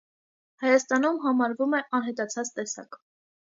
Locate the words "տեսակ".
2.59-3.03